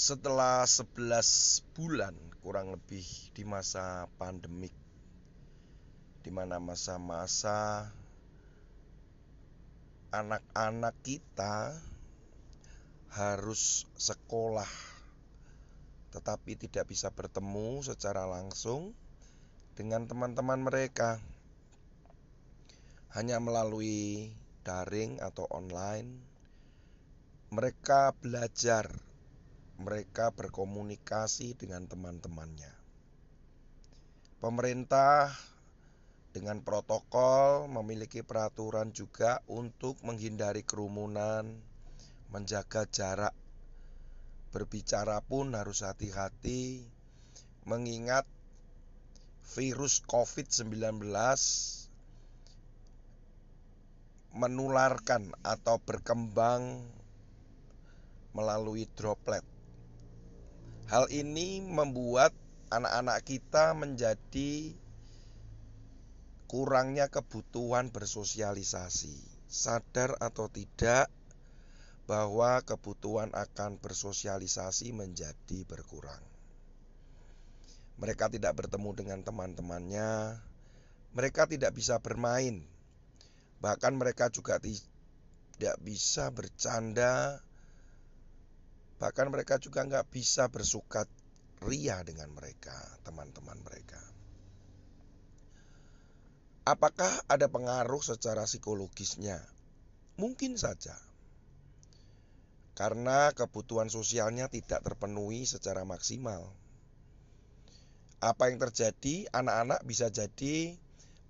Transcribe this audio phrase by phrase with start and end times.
[0.00, 3.04] setelah 11 bulan kurang lebih
[3.36, 4.72] di masa pandemik
[6.24, 7.84] di mana masa-masa
[10.08, 11.76] anak-anak kita
[13.12, 14.72] harus sekolah
[16.16, 18.96] tetapi tidak bisa bertemu secara langsung
[19.76, 21.20] dengan teman-teman mereka.
[23.12, 24.32] Hanya melalui
[24.64, 26.24] daring atau online
[27.52, 29.09] mereka belajar
[29.80, 32.68] mereka berkomunikasi dengan teman-temannya.
[34.40, 35.32] Pemerintah
[36.30, 41.48] dengan protokol memiliki peraturan juga untuk menghindari kerumunan,
[42.28, 43.34] menjaga jarak.
[44.52, 46.84] Berbicara pun harus hati-hati,
[47.64, 48.26] mengingat
[49.50, 51.10] virus COVID-19
[54.30, 56.86] menularkan atau berkembang
[58.30, 59.49] melalui droplet.
[60.90, 62.34] Hal ini membuat
[62.74, 64.74] anak-anak kita menjadi
[66.50, 69.14] kurangnya kebutuhan bersosialisasi.
[69.46, 71.06] Sadar atau tidak
[72.10, 76.26] bahwa kebutuhan akan bersosialisasi menjadi berkurang.
[78.02, 80.42] Mereka tidak bertemu dengan teman-temannya,
[81.14, 82.66] mereka tidak bisa bermain,
[83.62, 87.38] bahkan mereka juga tidak bisa bercanda
[89.00, 91.08] Bahkan mereka juga nggak bisa bersukat
[91.64, 94.00] ria dengan mereka, teman-teman mereka.
[96.68, 99.40] Apakah ada pengaruh secara psikologisnya?
[100.20, 100.92] Mungkin saja.
[102.76, 106.52] Karena kebutuhan sosialnya tidak terpenuhi secara maksimal.
[108.20, 110.76] Apa yang terjadi, anak-anak bisa jadi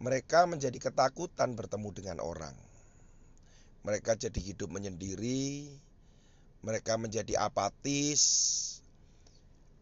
[0.00, 2.56] mereka menjadi ketakutan bertemu dengan orang.
[3.84, 5.68] Mereka jadi hidup menyendiri,
[6.62, 8.22] mereka menjadi apatis,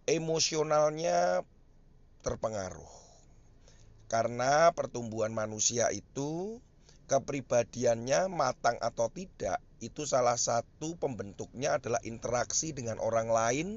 [0.06, 1.42] emosionalnya
[2.22, 2.92] terpengaruh.
[4.06, 6.62] Karena pertumbuhan manusia itu
[7.10, 13.68] kepribadiannya matang atau tidak, itu salah satu pembentuknya adalah interaksi dengan orang lain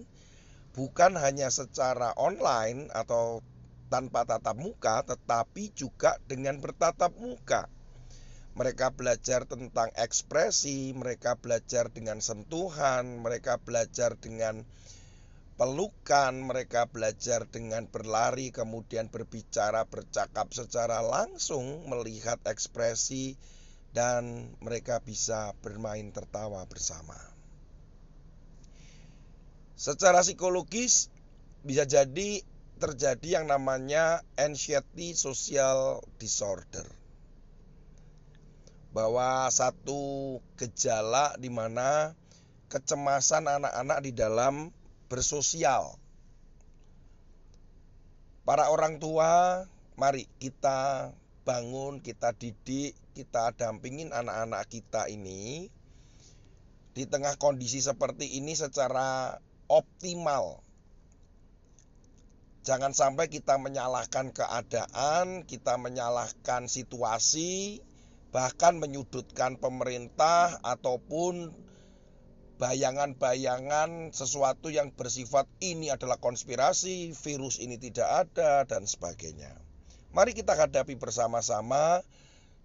[0.74, 3.42] bukan hanya secara online atau
[3.90, 7.66] tanpa tatap muka, tetapi juga dengan bertatap muka.
[8.60, 14.68] Mereka belajar tentang ekspresi, mereka belajar dengan sentuhan, mereka belajar dengan
[15.56, 23.40] pelukan, mereka belajar dengan berlari, kemudian berbicara, bercakap secara langsung, melihat ekspresi,
[23.96, 27.16] dan mereka bisa bermain tertawa bersama.
[29.80, 31.08] Secara psikologis,
[31.64, 32.44] bisa jadi
[32.76, 36.99] terjadi yang namanya anxiety social disorder
[38.90, 42.18] bahwa satu gejala di mana
[42.70, 44.74] kecemasan anak-anak di dalam
[45.10, 45.98] bersosial.
[48.46, 51.14] Para orang tua, mari kita
[51.46, 55.70] bangun, kita didik, kita dampingin anak-anak kita ini
[56.94, 59.38] di tengah kondisi seperti ini secara
[59.70, 60.62] optimal.
[62.66, 67.82] Jangan sampai kita menyalahkan keadaan, kita menyalahkan situasi,
[68.30, 71.50] bahkan menyudutkan pemerintah ataupun
[72.60, 79.56] bayangan-bayangan sesuatu yang bersifat ini adalah konspirasi, virus ini tidak ada, dan sebagainya.
[80.12, 82.04] Mari kita hadapi bersama-sama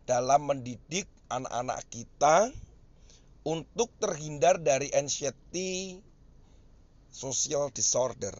[0.04, 2.50] dalam mendidik anak-anak kita
[3.46, 6.02] untuk terhindar dari anxiety
[7.14, 8.34] social disorder.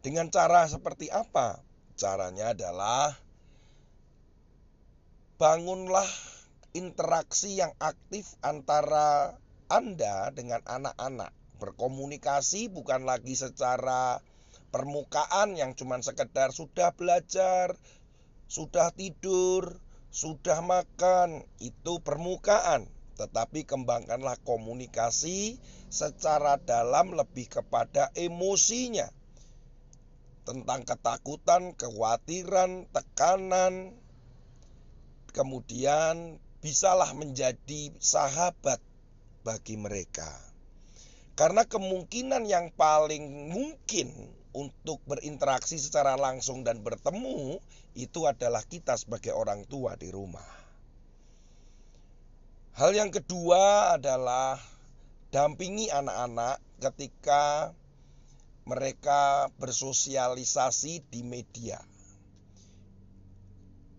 [0.00, 1.58] Dengan cara seperti apa?
[1.98, 3.16] Caranya adalah
[5.36, 6.08] bangunlah
[6.72, 9.36] interaksi yang aktif antara
[9.68, 11.32] Anda dengan anak-anak.
[11.60, 14.24] Berkomunikasi bukan lagi secara
[14.72, 17.76] permukaan yang cuma sekedar sudah belajar,
[18.48, 19.76] sudah tidur,
[20.08, 22.88] sudah makan, itu permukaan.
[23.16, 25.60] Tetapi kembangkanlah komunikasi
[25.92, 29.08] secara dalam lebih kepada emosinya.
[30.44, 33.96] Tentang ketakutan, kekhawatiran, tekanan,
[35.36, 38.80] kemudian bisalah menjadi sahabat
[39.44, 40.32] bagi mereka.
[41.36, 44.08] Karena kemungkinan yang paling mungkin
[44.56, 47.60] untuk berinteraksi secara langsung dan bertemu
[47.92, 50.48] itu adalah kita sebagai orang tua di rumah.
[52.80, 54.56] Hal yang kedua adalah
[55.28, 57.76] dampingi anak-anak ketika
[58.64, 61.80] mereka bersosialisasi di media.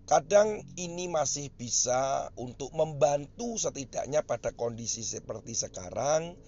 [0.08, 6.40] Kadang ini masih bisa untuk membantu setidaknya pada kondisi seperti sekarang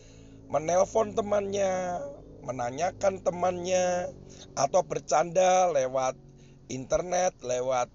[0.50, 2.02] menelpon temannya,
[2.42, 4.10] menanyakan temannya,
[4.58, 6.18] atau bercanda lewat
[6.72, 7.92] internet, lewat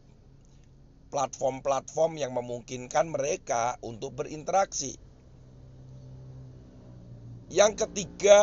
[1.11, 4.95] platform-platform yang memungkinkan mereka untuk berinteraksi.
[7.51, 8.43] Yang ketiga,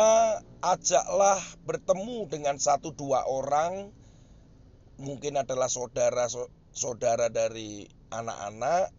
[0.60, 3.92] ajaklah bertemu dengan satu dua orang,
[5.00, 8.92] mungkin adalah saudara-saudara dari anak-anak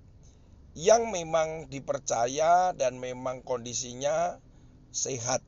[0.74, 4.42] yang memang dipercaya dan memang kondisinya
[4.90, 5.45] sehat.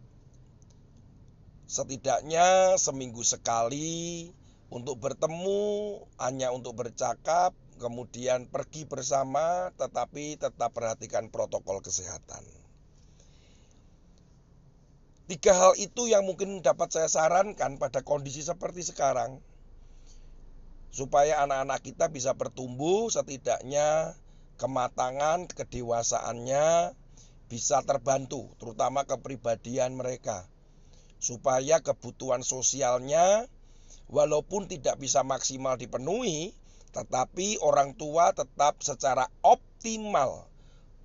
[1.66, 4.30] Setidaknya seminggu sekali
[4.70, 12.46] untuk bertemu, hanya untuk bercakap, kemudian pergi bersama, tetapi tetap perhatikan protokol kesehatan.
[15.26, 19.42] Tiga hal itu yang mungkin dapat saya sarankan pada kondisi seperti sekarang,
[20.96, 24.16] supaya anak-anak kita bisa bertumbuh, setidaknya
[24.56, 26.96] kematangan, kedewasaannya
[27.52, 30.48] bisa terbantu, terutama kepribadian mereka,
[31.20, 33.44] supaya kebutuhan sosialnya,
[34.08, 36.56] walaupun tidak bisa maksimal dipenuhi,
[36.96, 40.48] tetapi orang tua tetap secara optimal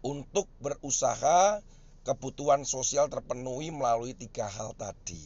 [0.07, 1.67] untuk berusaha
[2.07, 5.19] kebutuhan sosial terpenuhi melalui tiga hal tadi.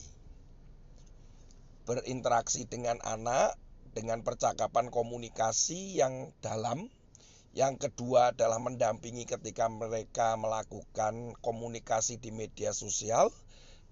[1.85, 3.61] Berinteraksi dengan anak
[3.95, 6.91] dengan percakapan komunikasi yang dalam.
[7.55, 13.31] Yang kedua adalah mendampingi ketika mereka melakukan komunikasi di media sosial.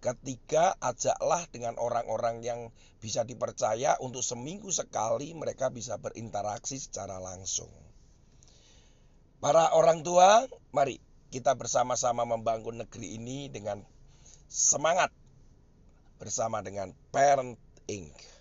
[0.02, 2.60] Ketiga, ajaklah dengan orang-orang yang
[2.98, 7.70] bisa dipercaya untuk seminggu sekali mereka bisa berinteraksi secara langsung.
[9.38, 10.42] Para orang tua,
[10.74, 10.98] mari
[11.30, 13.78] kita bersama-sama membangun negeri ini dengan
[14.50, 15.14] semangat
[16.18, 17.58] bersama dengan Parent
[17.90, 18.31] Inc.